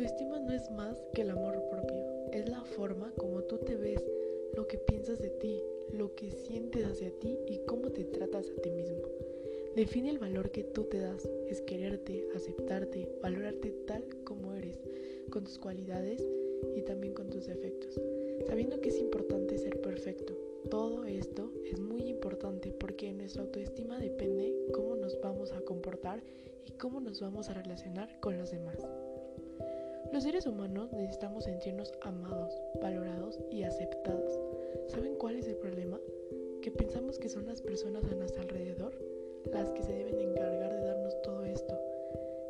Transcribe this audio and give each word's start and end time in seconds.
Autoestima 0.00 0.38
no 0.38 0.54
es 0.54 0.70
más 0.70 0.98
que 1.12 1.20
el 1.20 1.28
amor 1.28 1.62
propio, 1.68 2.02
es 2.32 2.48
la 2.48 2.64
forma 2.64 3.12
como 3.18 3.42
tú 3.42 3.58
te 3.58 3.76
ves, 3.76 4.02
lo 4.56 4.66
que 4.66 4.78
piensas 4.78 5.18
de 5.18 5.28
ti, 5.28 5.62
lo 5.92 6.14
que 6.14 6.30
sientes 6.30 6.86
hacia 6.86 7.10
ti 7.18 7.36
y 7.46 7.58
cómo 7.66 7.90
te 7.90 8.04
tratas 8.04 8.48
a 8.48 8.62
ti 8.62 8.70
mismo. 8.70 9.02
Define 9.76 10.08
el 10.08 10.18
valor 10.18 10.52
que 10.52 10.64
tú 10.64 10.84
te 10.84 11.00
das, 11.00 11.28
es 11.48 11.60
quererte, 11.60 12.26
aceptarte, 12.34 13.10
valorarte 13.20 13.72
tal 13.86 14.02
como 14.24 14.54
eres, 14.54 14.80
con 15.28 15.44
tus 15.44 15.58
cualidades 15.58 16.26
y 16.74 16.80
también 16.80 17.12
con 17.12 17.28
tus 17.28 17.46
defectos, 17.46 18.00
sabiendo 18.46 18.80
que 18.80 18.88
es 18.88 18.98
importante 18.98 19.58
ser 19.58 19.82
perfecto. 19.82 20.34
Todo 20.70 21.04
esto 21.04 21.52
es 21.70 21.78
muy 21.78 22.08
importante 22.08 22.72
porque 22.72 23.12
nuestra 23.12 23.42
autoestima 23.42 23.98
depende 23.98 24.54
cómo 24.72 24.96
nos 24.96 25.20
vamos 25.20 25.52
a 25.52 25.60
comportar 25.60 26.22
y 26.66 26.72
cómo 26.72 27.00
nos 27.00 27.20
vamos 27.20 27.50
a 27.50 27.52
relacionar 27.54 28.18
con 28.20 28.38
los 28.38 28.50
demás. 28.50 28.79
Los 30.12 30.24
seres 30.24 30.46
humanos 30.46 30.92
necesitamos 30.92 31.44
sentirnos 31.44 31.92
amados, 32.00 32.60
valorados 32.82 33.38
y 33.50 33.62
aceptados. 33.62 34.40
¿Saben 34.88 35.14
cuál 35.14 35.36
es 35.36 35.46
el 35.46 35.56
problema? 35.56 36.00
Que 36.62 36.72
pensamos 36.72 37.18
que 37.18 37.28
son 37.28 37.46
las 37.46 37.62
personas 37.62 38.04
a 38.04 38.14
nuestro 38.14 38.42
alrededor 38.42 38.92
las 39.52 39.70
que 39.70 39.82
se 39.82 39.92
deben 39.92 40.20
encargar 40.20 40.74
de 40.74 40.84
darnos 40.84 41.22
todo 41.22 41.44
esto. 41.44 41.78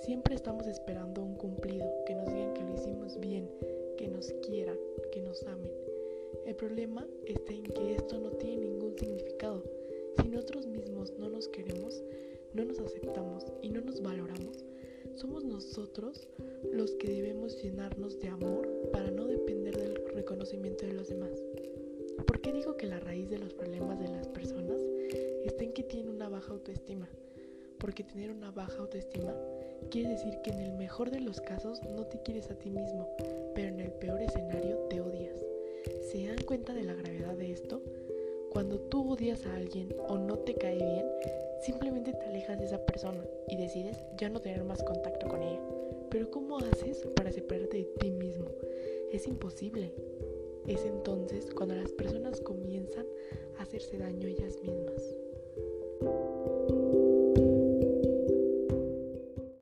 Siempre 0.00 0.34
estamos 0.34 0.66
esperando 0.66 1.22
un 1.22 1.34
cumplido, 1.34 1.90
que 2.04 2.14
nos 2.14 2.26
digan 2.26 2.52
que 2.52 2.62
lo 2.62 2.74
hicimos 2.74 3.18
bien, 3.18 3.50
que 3.96 4.08
nos 4.08 4.32
quieran, 4.46 4.78
que 5.10 5.22
nos 5.22 5.42
amen. 5.44 5.72
El 6.44 6.54
problema 6.56 7.06
está 7.24 7.52
en 7.52 7.64
que 7.64 7.94
esto 7.94 8.18
no 8.18 8.30
tiene 8.32 8.66
ningún 8.66 8.96
significado. 8.98 9.64
Si 10.20 10.28
nosotros 10.28 10.66
mismos 10.66 11.12
no 11.18 11.30
nos 11.30 11.48
queremos, 11.48 12.02
no 12.52 12.64
nos 12.64 12.78
aceptamos 12.80 13.46
y 13.62 13.70
no 13.70 13.80
nos 13.80 14.00
valoramos, 14.02 14.64
somos 15.14 15.44
nosotros 15.44 16.28
los 16.72 16.94
que 16.96 17.08
debemos 17.08 17.62
llenarnos 17.62 18.18
de 18.20 18.28
amor 18.28 18.68
para 18.92 19.10
no 19.10 19.26
depender 19.26 19.76
del 19.76 19.96
reconocimiento 20.14 20.86
de 20.86 20.92
los 20.92 21.08
demás. 21.08 21.42
¿Por 22.26 22.40
qué 22.40 22.52
digo 22.52 22.76
que 22.76 22.86
la 22.86 23.00
raíz 23.00 23.30
de 23.30 23.38
los 23.38 23.54
problemas 23.54 24.00
de 24.00 24.08
las 24.08 24.28
personas 24.28 24.80
está 25.44 25.64
en 25.64 25.72
que 25.72 25.82
tienen 25.82 26.08
una 26.08 26.28
baja 26.28 26.52
autoestima? 26.52 27.08
Porque 27.78 28.04
tener 28.04 28.30
una 28.30 28.50
baja 28.50 28.78
autoestima 28.78 29.34
quiere 29.90 30.10
decir 30.10 30.40
que 30.42 30.50
en 30.50 30.60
el 30.60 30.72
mejor 30.72 31.10
de 31.10 31.20
los 31.20 31.40
casos 31.40 31.80
no 31.84 32.06
te 32.06 32.20
quieres 32.22 32.50
a 32.50 32.58
ti 32.58 32.70
mismo, 32.70 33.08
pero 33.54 33.68
en 33.68 33.80
el 33.80 33.92
peor 33.92 34.20
escenario 34.22 34.76
te 34.88 35.00
odias. 35.00 35.44
¿Se 36.10 36.26
dan 36.26 36.42
cuenta 36.46 36.72
de 36.72 36.84
la 36.84 36.94
gravedad 36.94 37.34
de 37.36 37.52
esto? 37.52 37.82
Cuando 38.50 38.80
tú 38.80 39.12
odias 39.12 39.44
a 39.46 39.54
alguien 39.54 39.94
o 40.08 40.16
no 40.16 40.38
te 40.38 40.54
cae 40.54 40.76
bien, 40.76 41.06
simplemente 41.62 42.12
te 42.12 42.26
alejas 42.26 42.58
de 42.58 42.64
esa 42.64 42.84
persona 42.84 43.22
y 43.48 43.56
decides 43.56 44.02
ya 44.16 44.28
no 44.28 44.40
tener 44.40 44.64
más 44.64 44.82
contacto 44.82 45.28
con 45.28 45.42
ella. 45.42 45.60
¿Cómo 46.58 46.72
haces 46.72 47.06
para 47.14 47.30
separarte 47.30 47.76
de 47.76 47.84
ti 47.84 48.10
mismo? 48.10 48.46
Es 49.12 49.26
imposible. 49.26 49.92
Es 50.66 50.86
entonces 50.86 51.52
cuando 51.54 51.74
las 51.74 51.92
personas 51.92 52.40
comienzan 52.40 53.06
a 53.58 53.62
hacerse 53.62 53.98
daño 53.98 54.26
ellas 54.26 54.58
mismas. 54.62 55.15